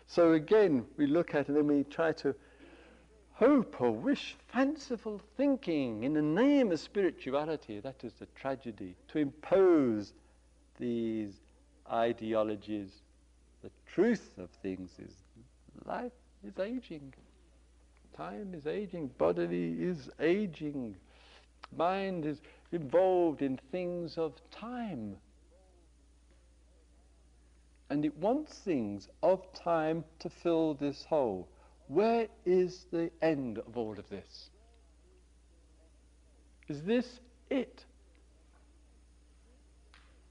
[0.07, 2.35] So again, we look at it and we try to
[3.33, 7.81] hope or wish, fanciful thinking in the name of spirituality.
[7.81, 8.95] That is the tragedy.
[9.09, 10.13] To impose
[10.79, 11.41] these
[11.91, 13.03] ideologies.
[13.63, 15.15] The truth of things is
[15.87, 16.13] life
[16.45, 17.15] is aging.
[18.17, 19.09] Time is aging.
[19.19, 20.97] Body is aging.
[21.77, 22.41] Mind is
[22.73, 25.17] involved in things of time.
[27.91, 31.49] And it wants things of time to fill this hole.
[31.89, 34.51] Where is the end of all of this?
[36.69, 37.85] Is this it?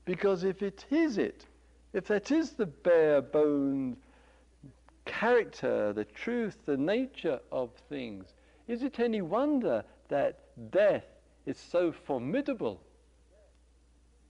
[0.06, 1.46] Because if it is it,
[1.94, 3.98] if that is the bare bones
[5.06, 8.34] character, the truth, the nature of things,
[8.68, 10.40] is it any wonder that
[10.72, 11.06] death
[11.46, 12.82] is so formidable?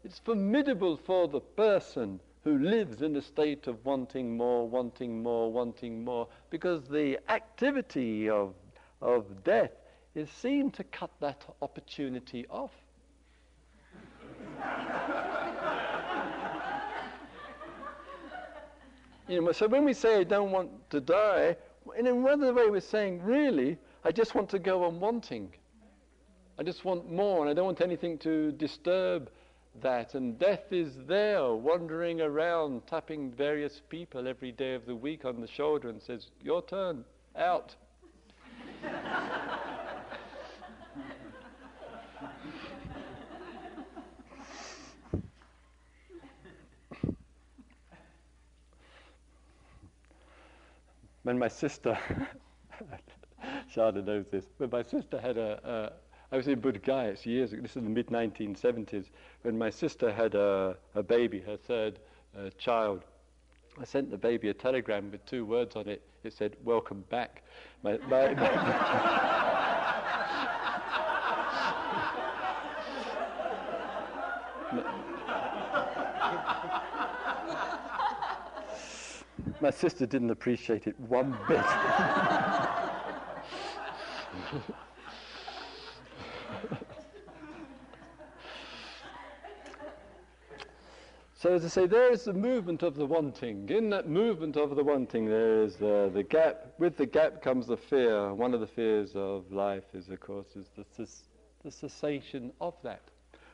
[0.03, 5.51] It's formidable for the person who lives in a state of wanting more, wanting more,
[5.51, 8.53] wanting more, because the activity of,
[9.01, 9.71] of death
[10.15, 12.71] is seen to cut that opportunity off.
[19.27, 21.55] you know, so when we say I don't want to die,
[21.97, 25.53] in another way we're saying, really, I just want to go on wanting.
[26.57, 29.29] I just want more, and I don't want anything to disturb
[29.79, 35.25] that, and death is there, wandering around, tapping various people every day of the week
[35.25, 37.05] on the shoulder and says, Your turn,
[37.35, 37.75] out.
[51.23, 51.97] when my sister,
[53.73, 55.93] Sharda knows this, when my sister had a,
[56.33, 59.07] I was in Bodh Gaya, it's years ago, this is the mid 1970s,
[59.41, 61.99] when my sister had a, a baby, her third
[62.37, 63.03] uh, child.
[63.79, 66.01] I sent the baby a telegram with two words on it.
[66.23, 67.43] It said, Welcome back.
[67.83, 68.33] My, my,
[79.61, 81.59] my sister didn't appreciate it one bit.
[91.41, 93.67] So as I say, there is the movement of the wanting.
[93.69, 96.67] In that movement of the wanting, there is uh, the gap.
[96.77, 98.31] With the gap comes the fear.
[98.31, 101.23] One of the fears of life is, of course, is the, ces-
[101.63, 103.01] the cessation of that.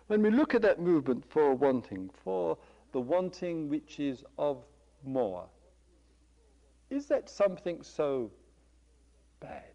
[0.07, 2.57] When we look at that movement for wanting, for
[2.91, 4.65] the wanting which is of
[5.05, 5.45] more,
[6.89, 8.29] is that something so
[9.39, 9.71] bad?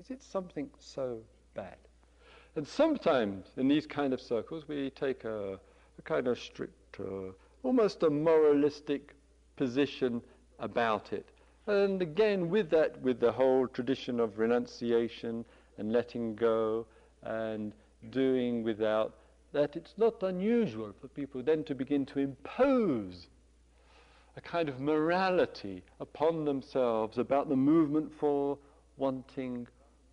[0.00, 1.22] Is it something so
[1.54, 1.78] bad?
[2.56, 5.58] And sometimes in these kind of circles, we take a
[5.98, 7.32] a kind of strict, uh,
[7.62, 9.14] almost a moralistic
[9.56, 10.22] position
[10.58, 11.28] about it.
[11.66, 15.44] And again, with that, with the whole tradition of renunciation
[15.78, 16.86] and letting go
[17.22, 17.72] and
[18.10, 19.14] doing without,
[19.52, 23.28] that it's not unusual for people then to begin to impose
[24.36, 28.58] a kind of morality upon themselves about the movement for
[28.96, 29.66] wanting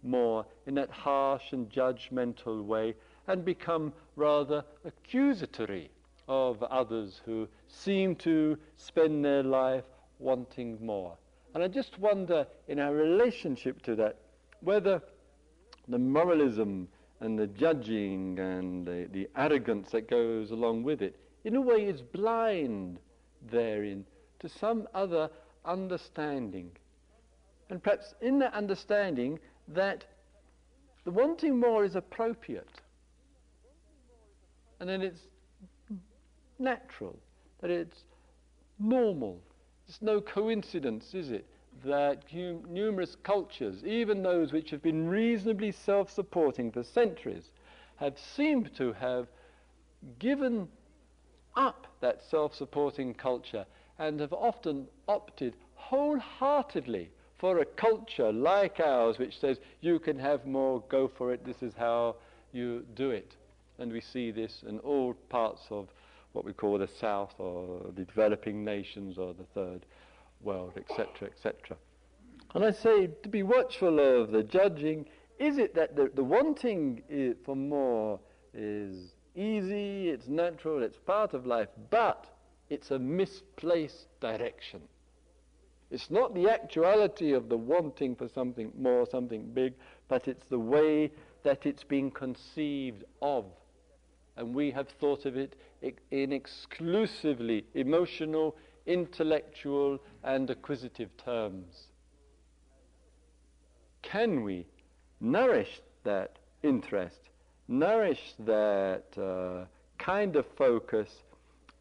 [0.04, 2.94] more in that harsh and judgmental way
[3.30, 5.90] and become rather accusatory
[6.28, 9.86] of others who seem to spend their life
[10.18, 11.16] wanting more.
[11.54, 14.18] And I just wonder in our relationship to that
[14.62, 15.02] whether
[15.88, 16.88] the moralism
[17.22, 21.86] and the judging and the, the arrogance that goes along with it, in a way,
[21.86, 23.00] is blind
[23.52, 24.06] therein
[24.40, 25.30] to some other
[25.66, 26.72] understanding.
[27.70, 30.04] And perhaps in that understanding, that
[31.06, 32.82] the wanting more is appropriate.
[34.80, 35.28] And then it's
[36.58, 37.18] natural,
[37.62, 38.04] that it's
[38.80, 39.40] normal.
[39.88, 41.46] It's no coincidence, is it,
[41.84, 47.52] that hum- numerous cultures, even those which have been reasonably self supporting for centuries,
[47.98, 49.28] have seemed to have
[50.20, 50.68] given
[51.56, 53.66] up that self supporting culture
[53.98, 60.46] and have often opted wholeheartedly for a culture like ours which says you can have
[60.46, 62.16] more, go for it, this is how
[62.52, 63.36] you do it.
[63.80, 65.88] And we see this in all parts of
[66.34, 69.86] what we call the South or the developing nations or the third
[70.42, 71.78] world, etc., etc.
[72.54, 75.06] And I say to be watchful of the judging.
[75.38, 77.02] Is it that the, the wanting
[77.46, 78.20] for more
[78.54, 82.28] is easy, it's natural, it's part of life, but
[82.70, 84.82] it's a misplaced direction?
[85.92, 89.74] It's not the actuality of the wanting for something more, something big,
[90.08, 91.12] but it's the way
[91.44, 93.46] that it's being conceived of.
[94.40, 95.58] And we have thought of it
[96.12, 101.88] in exclusively emotional, intellectual, and acquisitive terms.
[104.02, 104.66] Can we
[105.20, 107.20] nourish that interest,
[107.68, 109.66] nourish that uh,
[110.02, 111.10] kind of focus,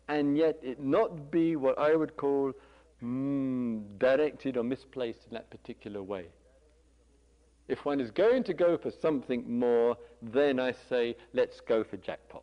[0.08, 2.52] and yet it not be what I would call
[3.00, 6.26] mm, directed or misplaced in that particular way?
[7.68, 11.98] If one is going to go for something more, then I say, let's go for
[11.98, 12.42] jackpot.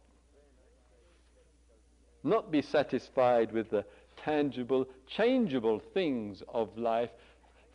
[2.26, 3.86] Not be satisfied with the
[4.18, 7.12] tangible, changeable things of life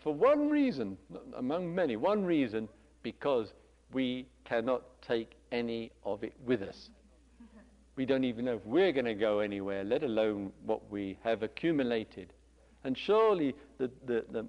[0.02, 0.96] for one reason,
[1.36, 2.68] among many, one reason,
[3.02, 3.52] because
[3.92, 6.90] we cannot take any of it with us.
[7.96, 11.42] We don't even know if we're going to go anywhere, let alone what we have
[11.42, 12.32] accumulated.
[12.82, 14.42] And surely the, the, the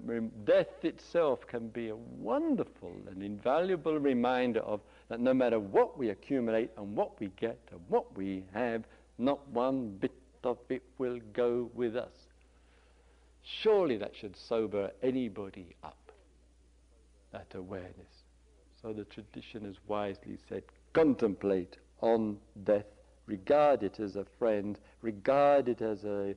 [0.46, 4.80] death itself can be a wonderful and invaluable reminder of
[5.10, 8.86] that no matter what we accumulate and what we get and what we have,
[9.22, 10.12] not one bit
[10.44, 12.28] of it will go with us.
[13.44, 16.12] Surely that should sober anybody up,
[17.32, 18.24] that awareness.
[18.82, 20.64] So the tradition has wisely said,
[20.94, 22.86] contemplate on death,
[23.28, 26.36] regard it as a friend, regard it as a,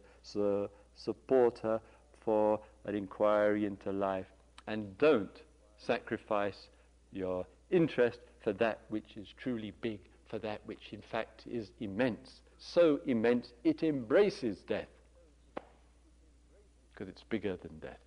[0.96, 1.80] supporter
[2.24, 4.28] for an inquiry into life,
[4.66, 5.42] and don't
[5.76, 6.68] sacrifice
[7.12, 10.00] your interest for that which is truly big,
[10.34, 12.40] for that which in fact is immense.
[12.58, 14.88] So immense it embraces death
[16.92, 18.00] because it's bigger than death.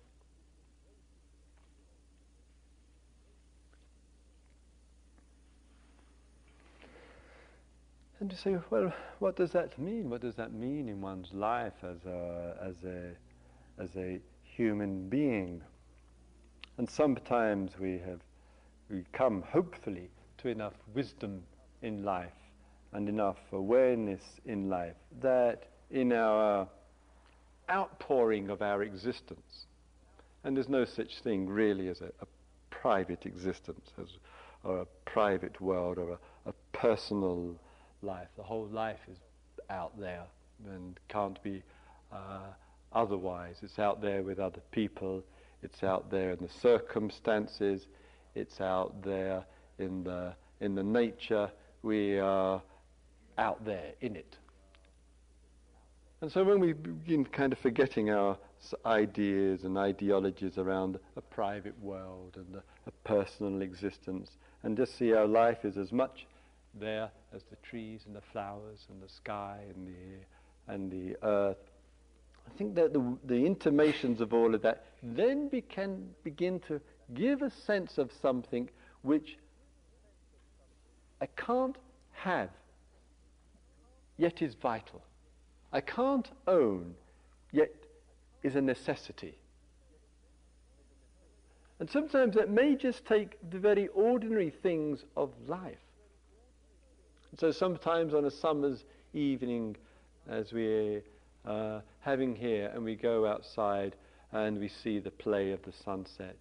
[8.20, 10.10] And you say, well, what does that mean?
[10.10, 13.12] What does that mean in one's life as a, as a,
[13.82, 15.62] as a human being?
[16.76, 18.20] And sometimes we have,
[18.90, 21.42] we come hopefully to enough wisdom
[21.82, 22.32] in life
[22.92, 26.68] and enough awareness in life that in our
[27.70, 29.66] outpouring of our existence.
[30.44, 32.26] And there's no such thing really as a, a
[32.70, 34.08] private existence, as,
[34.64, 37.54] or a private world, or a, a personal
[38.02, 38.28] life.
[38.36, 39.18] The whole life is
[39.70, 40.24] out there
[40.66, 41.62] and can't be
[42.12, 42.52] uh,
[42.92, 43.56] otherwise.
[43.62, 45.22] It's out there with other people,
[45.62, 47.86] it's out there in the circumstances,
[48.34, 49.44] it's out there
[49.78, 51.50] in the, in the nature.
[51.82, 52.62] We are
[53.36, 54.36] out there in it.
[56.20, 58.36] And so when we begin kind of forgetting our
[58.84, 64.30] ideas and ideologies around a private world and a, a personal existence
[64.64, 66.26] and just see our life is as much
[66.74, 71.70] there as the trees and the flowers and the sky and the, and the earth.
[72.46, 76.80] I think that the, the intimations of all of that then begin to
[77.14, 78.68] give a sense of something
[79.02, 79.38] which
[81.20, 81.76] I can't
[82.12, 82.50] have,
[84.16, 85.02] yet is vital.
[85.72, 86.94] I can't own,
[87.52, 87.70] yet
[88.42, 89.38] is a necessity.
[91.80, 95.78] And sometimes that may just take the very ordinary things of life.
[97.30, 99.76] And so sometimes on a summer's evening,
[100.28, 101.02] as we
[101.44, 103.94] uh, having here, and we go outside
[104.32, 106.36] and we see the play of the sunset.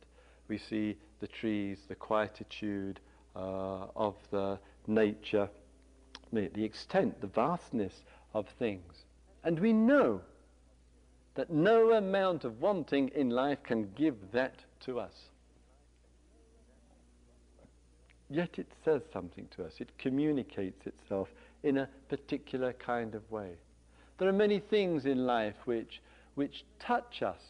[0.48, 3.00] We see the trees, the quietude
[3.38, 5.50] of the nature,
[6.32, 9.06] the, the extent, the vastness of things.
[9.44, 10.22] And we know
[11.36, 15.30] that no amount of wanting in life can give that to us.
[18.30, 21.30] Yet it says something to us, it communicates itself
[21.64, 23.52] in a particular kind of way.
[24.18, 26.02] There are many things in life which,
[26.36, 27.42] which touch us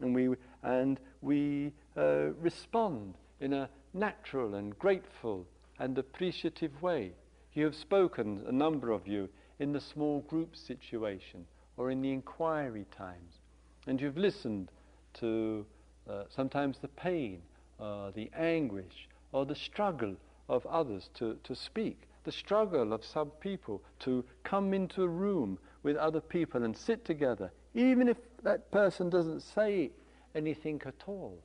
[0.00, 5.46] and we, and we uh, respond in a natural and grateful
[5.78, 7.12] and appreciative way.
[7.54, 9.28] You have spoken, a number of you,
[9.58, 13.40] in the small group situation or in the inquiry times,
[13.86, 14.70] and you've listened
[15.14, 15.64] to
[16.08, 17.40] uh, sometimes the pain,
[17.80, 20.16] uh, the anguish, or the struggle
[20.48, 25.58] of others to, to speak, the struggle of some people to come into a room
[25.82, 29.90] with other people and sit together, even if that person doesn't say
[30.34, 31.38] anything at all.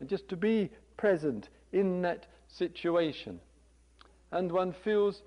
[0.00, 3.40] And just to be present in that situation.
[4.32, 5.22] And one feels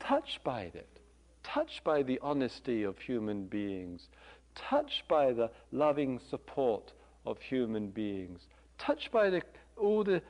[0.00, 1.00] touched by it,
[1.42, 4.08] touched by the honesty of human beings,
[4.54, 6.92] touched by the loving support
[7.26, 8.46] of human beings,
[8.78, 9.42] touched by the,
[9.76, 10.22] all the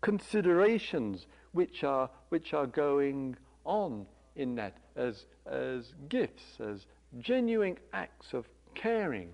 [0.00, 6.86] considerations which are, which are going on in that as, as gifts, as
[7.18, 9.32] genuine acts of caring.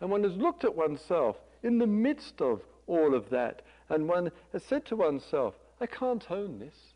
[0.00, 4.30] And one has looked at oneself in the midst of all of that, and one
[4.52, 6.94] has said to oneself, I can't own this.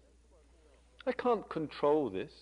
[1.07, 2.33] I can't control this.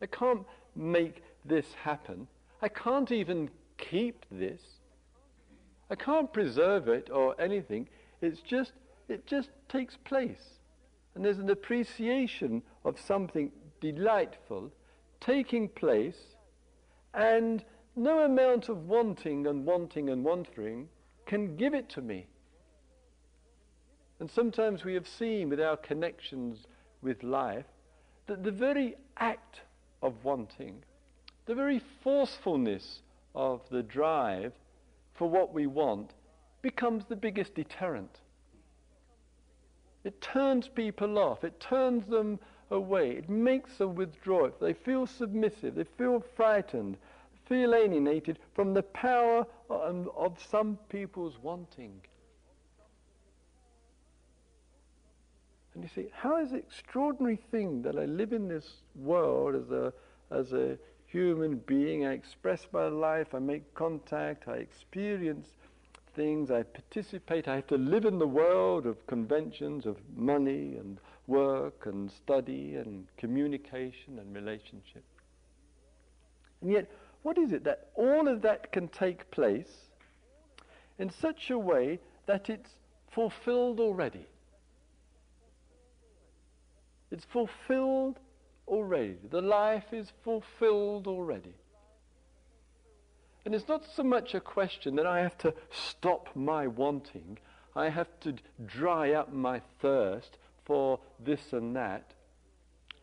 [0.00, 0.44] I can't
[0.76, 2.26] make this happen.
[2.62, 4.60] I can't even keep this.
[5.90, 7.88] I can't preserve it or anything.
[8.20, 8.72] It's just
[9.08, 10.58] it just takes place.
[11.14, 14.72] And there's an appreciation of something delightful
[15.20, 16.36] taking place,
[17.14, 17.64] and
[17.96, 20.88] no amount of wanting and wanting and wanting
[21.26, 22.26] can give it to me.
[24.24, 26.64] And sometimes we have seen with our connections
[27.02, 27.66] with life
[28.26, 29.60] that the very act
[30.00, 30.82] of wanting,
[31.44, 33.02] the very forcefulness
[33.34, 34.54] of the drive
[35.12, 36.14] for what we want,
[36.62, 38.20] becomes the biggest deterrent.
[40.04, 41.44] It turns people off.
[41.44, 42.38] It turns them
[42.70, 43.10] away.
[43.10, 44.48] It makes them withdraw.
[44.58, 45.74] They feel submissive.
[45.74, 46.96] They feel frightened.
[47.46, 52.00] Feel alienated from the power of, of some people's wanting.
[55.74, 59.70] And you see, how is it extraordinary thing that I live in this world as
[59.70, 59.92] a,
[60.30, 62.06] as a human being?
[62.06, 65.48] I express my life, I make contact, I experience
[66.14, 70.98] things, I participate, I have to live in the world of conventions, of money and
[71.26, 75.02] work and study and communication and relationship.
[76.60, 76.88] And yet,
[77.22, 79.88] what is it that all of that can take place
[80.98, 82.70] in such a way that it's
[83.10, 84.26] fulfilled already?
[87.14, 88.18] It's fulfilled
[88.66, 89.14] already.
[89.30, 91.54] The life is fulfilled already.
[93.44, 97.38] And it's not so much a question that I have to stop my wanting,
[97.76, 98.34] I have to
[98.66, 102.14] dry up my thirst for this and that.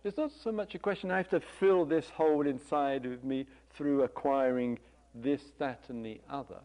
[0.03, 3.45] It's not so much a question I have to fill this hole inside of me
[3.78, 4.80] through acquiring
[5.16, 6.59] this, that, and the other.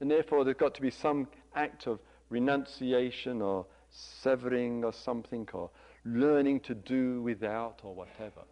[0.00, 5.70] And therefore, there's got to be some act of renunciation or severing or something or
[6.04, 8.42] learning to do without or whatever.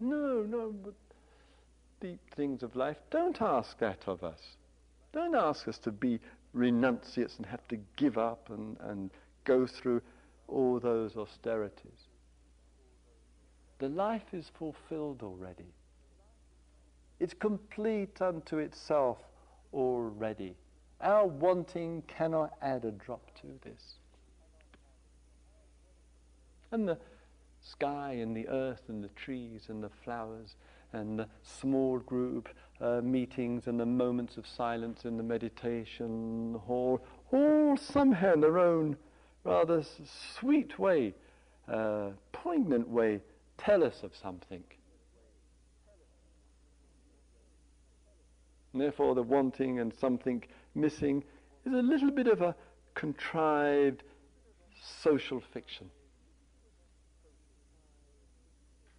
[0.00, 0.94] No, no, but
[2.00, 4.40] deep things of life, don't ask that of us.
[5.12, 6.20] Don't ask us to be
[6.52, 9.10] renunciates and have to give up and, and
[9.44, 10.02] go through
[10.48, 12.08] all those austerities.
[13.78, 15.72] The life is fulfilled already.
[17.20, 19.18] It's complete unto itself
[19.72, 20.54] already.
[21.00, 23.96] Our wanting cannot add a drop to this.
[26.72, 26.98] And the
[27.60, 30.56] sky and the earth and the trees and the flowers
[30.92, 32.48] and the small group
[32.80, 37.00] uh, meetings and the moments of silence in the meditation hall,
[37.32, 38.96] all somehow in their own
[39.44, 39.82] rather
[40.38, 41.14] sweet way,
[41.68, 43.20] uh, poignant way,
[43.58, 44.62] tell us of something.
[48.72, 50.44] And therefore, the wanting and something
[50.74, 51.24] missing
[51.64, 52.54] is a little bit of a
[52.94, 54.02] contrived
[55.02, 55.90] social fiction.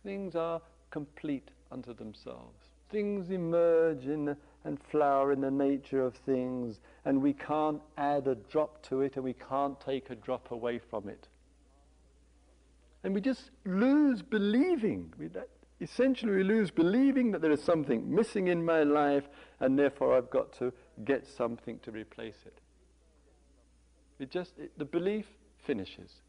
[0.08, 2.70] Things are complete unto themselves.
[2.89, 8.36] Things emerge in and flower in the nature of things, and we can't add a
[8.36, 11.28] drop to it, and we can't take a drop away from it.
[13.03, 15.14] And we just lose believing.
[15.82, 19.28] essentially we lose believing that there is something missing in my life
[19.60, 20.72] and therefore I've got to
[21.03, 22.62] get something to replace it.
[24.20, 25.26] It just, it, the belief
[25.58, 26.22] finishes.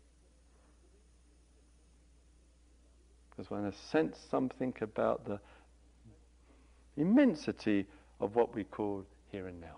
[3.38, 5.38] Because when I sense something about the
[6.96, 7.86] immensity
[8.18, 9.76] of what we call here and now,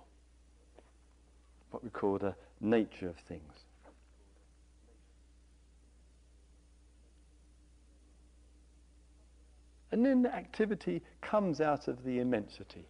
[1.70, 3.52] what we call the nature of things.
[9.92, 12.86] And then the activity comes out of the immensity.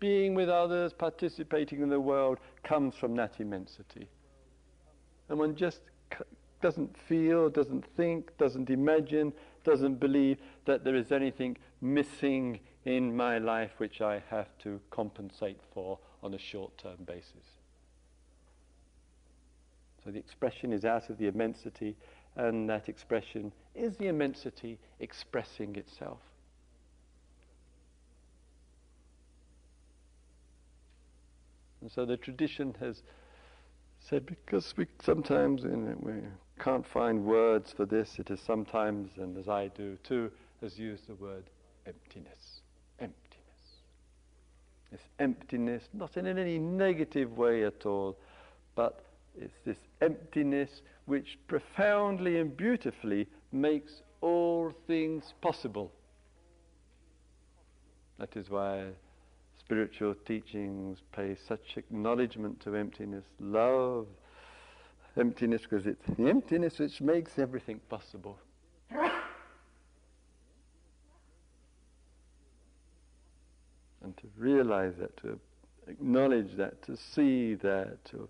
[0.00, 4.08] Being with others, participating in the world, comes from that immensity.
[5.28, 6.24] And one just c-
[6.60, 9.32] doesn't feel, doesn't think, doesn't imagine,
[9.64, 15.60] doesn't believe that there is anything missing in my life which I have to compensate
[15.72, 17.58] for on a short term basis.
[20.04, 21.96] So the expression is out of the immensity,
[22.36, 26.20] and that expression is the immensity expressing itself.
[31.80, 33.02] And so the tradition has
[34.00, 36.12] said because we sometimes in it, we
[36.62, 40.30] can't find words for this, it is sometimes, and as I do too,
[40.60, 41.44] has used the word
[41.86, 42.60] emptiness.
[42.98, 43.16] Emptiness.
[44.90, 48.16] This emptiness, not in any negative way at all,
[48.74, 49.04] but
[49.38, 55.90] it's this emptiness which profoundly and beautifully makes all things possible.
[58.18, 58.88] That is why
[59.58, 64.06] spiritual teachings pay such acknowledgement to emptiness, love
[65.20, 68.38] emptiness, because it's the emptiness which makes everything possible.
[74.02, 75.38] and to realize that, to
[75.86, 78.28] acknowledge that, to see that, to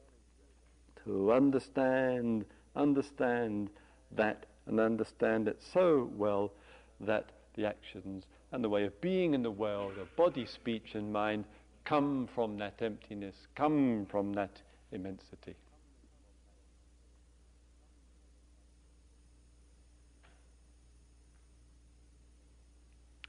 [1.05, 2.45] to understand,
[2.77, 3.71] understand
[4.13, 6.53] that and understand it so well
[7.01, 11.13] that the actions and the way of being in the world of body, speech, and
[11.13, 11.45] mind
[11.85, 14.61] come from that emptiness, come from that
[14.93, 15.55] immensity.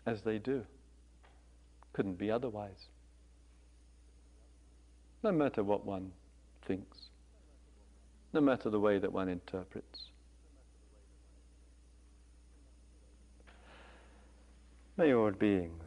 [0.05, 0.65] As they do.
[1.93, 2.87] Couldn't be otherwise.
[5.23, 6.11] No matter what one
[6.65, 7.11] thinks
[8.33, 10.09] no matter the way that one interprets.
[14.97, 15.83] May all beings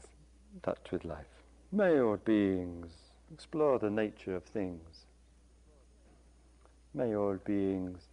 [0.63, 1.27] touch with life.
[1.73, 2.93] May all beings
[3.33, 5.07] explore the nature of things.
[6.93, 8.09] May all beings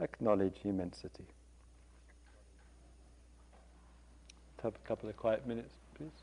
[0.00, 1.26] acknowledge immensity.
[4.62, 6.22] Have a couple of quiet minutes, please.